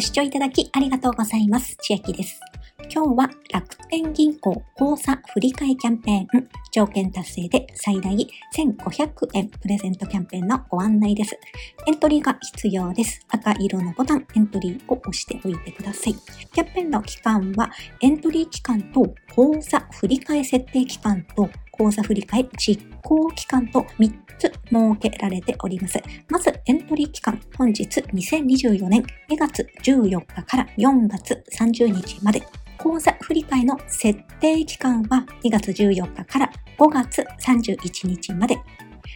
[0.00, 1.76] ご視聴いただきありがとうございます。
[1.82, 2.40] 千秋です。
[2.90, 6.26] 今日は楽天銀行口座振替キャンペーン
[6.70, 8.14] 条件達成で最大
[8.54, 11.38] 1500円プレゼントキャンペーンのご案内です。
[11.86, 13.24] エントリーが必要です。
[13.28, 16.14] 赤色のボタンエントリーを押しておいてください。
[16.52, 17.70] キャンペーンの期間は
[18.00, 24.52] エントリー期間と口座振替設定期間と口座振替実行期間と3つ設
[25.00, 25.98] けられております。
[26.28, 32.59] まず、エントリー期間、本日2024年2月14日から4月30日まで。
[32.82, 38.58] 講座振替の設定期間は2月14日から5月31日まで。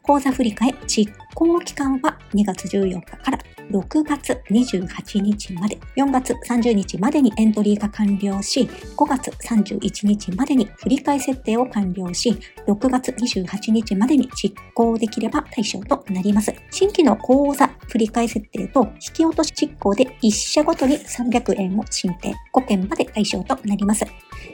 [0.00, 3.38] 講座振替実行期間は2月14日から
[3.70, 12.36] 6月28日まで、4月30日までにエントリーが完了し、5月31日までに振り替え設定を完了し、
[12.66, 16.52] 6月28日までに実行できれば対象となります。
[16.70, 24.04] 新規の口座振り替え設定と引き落とし実行で1社ごとに300円を申請、5件まで対象となります。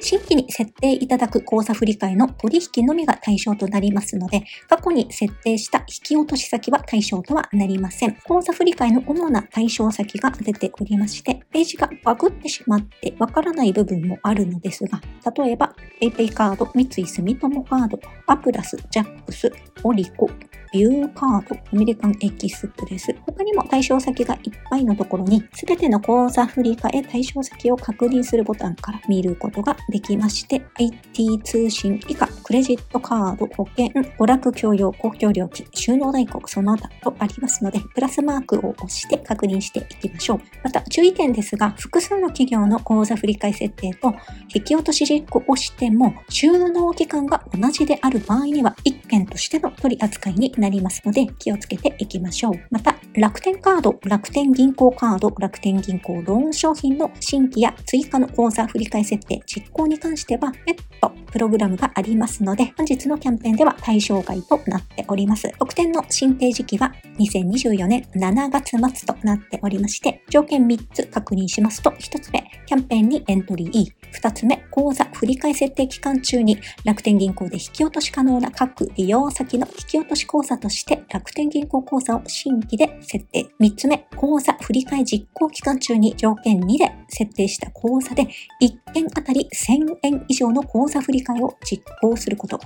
[0.01, 8.17] 新規に設定いただく口座振替の取引のみが対象となりますので、過去に設定した引き落とし先は対象とはなりません。
[8.25, 15.01] 口座振替の主な対象先が出ておりまして、ページがバグってしまってわからない部分もあるのですが、
[15.37, 20.29] 例えば PayPay カード、三井住友カード、アプラス、ジャックス、オリコ、
[20.73, 40.41] ビューカード、アメリカンエキスプレス、他にも対象先がいっぱいのところに、すべての口座振替対象先を確認するボタンから見ることができまして、IT 通信以下、クレジットカード、保険、娯楽共用、公共料金、収納代行、その他とありますので、プラスマークを押して確認していきましょう。
[40.63, 44.15] また、注意点ですが、複数の企業の口座振替設定と
[44.55, 52.53] 引き落とし実行をしても、収納期間が同じである場合には、1件としての取り扱いになりますので、気をつけていきましょう。
[52.71, 65.49] また、楽天カード、楽天銀行カード、楽天銀行ローン商品の新規や追加の口座振替設定、実行に関しては、別途プログラムがありますので、本日のキャンペーンでは対象外となっております。
[65.61, 74.04] 特典の申請時期は2024年7月末となっておりまして、条件3つ確認しますと、1つ目、キャンペーンにエントリー。
[74.15, 83.47] 2つ目、口座振替設定期間中に楽天銀行で引き落とし可能な各利用先の引き落とし口座として楽天銀行口座を新規で設定。
[83.61, 88.25] 3つ目、口座振替実行期間中に条件2で設定した口座で
[88.61, 92.61] 1件あたり1000円以上の口座振替を実行すること。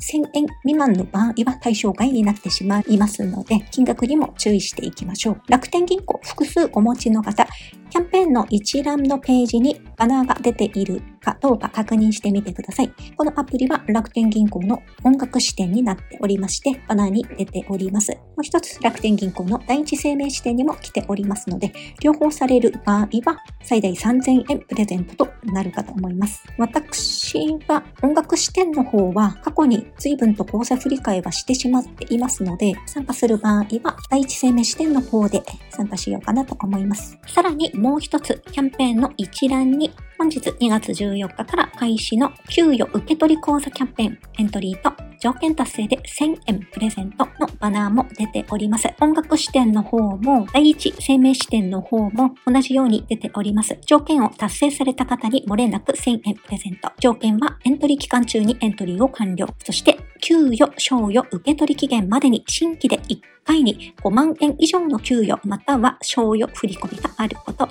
[0.00, 5.42] 1000円未満の場合は対象外になってしまいますので、金額にも注意していきましょう。
[5.48, 7.46] 楽天銀行複数お持ちの方、
[7.90, 12.92] キャンペーンの一覧のページにバナーが出ているかどうか確認してみてください。
[13.16, 18.12] このアプリは楽天銀行の音楽支店になっておりまして、バナーに出ております。
[18.12, 26.42] もう一つ、楽天銀行の第一生命支店にも来ておりますので、両方される場合は最大3000円プレゼントとなるかと思います。
[26.58, 37.18] 私は音楽支店の方は過去に随分と口座振り替えはしてしまっていますので、参加する場合は第一生命支店の方で参加しようかなと思います。
[37.26, 48.86] さらにもう一つ、キャンペーンの一覧に本日2月14日から開始の給与受取口座キャンペーンエントリーと条件達成で1000円プレゼントのバナーも出ております。
[49.00, 53.78] 音楽支店の方も、第一生命支店の方も同じように出ております。
[53.86, 56.92] 条件を達成された方に漏れなく1000円プレゼント。
[56.98, 59.46] 条件はエントリー期間中にエントリーを完了。
[59.64, 67.66] そして、給与、賞与、受取期限までに新規で1回に5万円以上の給与または賞与振込があること。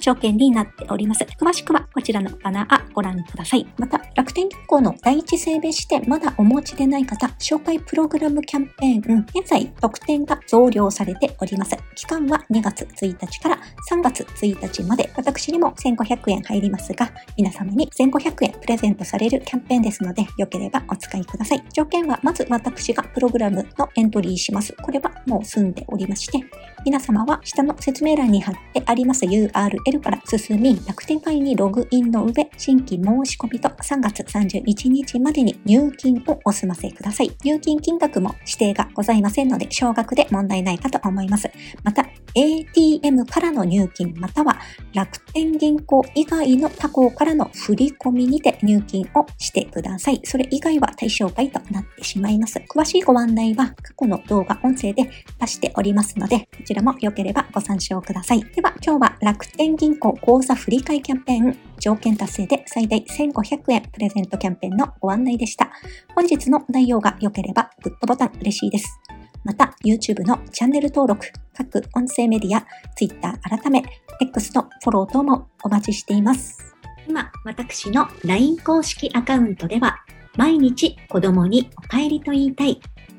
[0.00, 1.24] 条件になっております。
[1.38, 3.66] 詳しくはこちらのバナーご覧ください。
[3.78, 11.76] また、楽天銀行の第一生命支店まだお持ちでない方、紹介プログラムキャンペーン、現在特典が増量されております。
[11.94, 13.58] 期間は2月1日から
[13.90, 21.64] 3月1日まで、私にも1500円入りますが、皆様に1500円プレゼントされるキャンペーンですので、よければお使いください。
[21.72, 24.74] 条件はまず私がプログラムのエントリーします。
[24.80, 26.38] これはもう済んでおりまして、
[26.82, 37.36] 皆様は下の説明欄に貼ってあります URL から進み、楽天会にログインの上、新規申し込みと3月31日までに入金をお済ませください。
[37.44, 41.50] 入金金額も指定がございませんので、少額で問題ないかと思います。
[41.84, 44.56] また、ATM からの入金または
[44.94, 50.20] 楽天銀行以外の他行からの振り込みにて入金をしてください。
[50.24, 52.58] それ以外は対象外となってしまいます。
[52.70, 55.10] 詳しいご案内は過去の動画、音声で
[55.40, 58.44] 出しておりますので、ちらも良ければご参照ください。
[58.44, 65.68] では今日は楽天銀行口座振替キャンペーン条件達成で最大1500円プレゼントキャンペーンのご案内でした。
[66.14, 69.00] 本日の内容が良ければグッドボタン嬉しいです。
[69.42, 71.26] また YouTube のチャンネル登録、
[71.56, 72.64] 各音声メディア、
[72.94, 73.82] Twitter 改め、
[74.20, 76.76] X のフォロー等もお待ちしています。
[77.08, 79.96] 今、私の LINE 公式アカウントでは、
[80.36, 82.80] 毎日子供にお帰りと言いたい、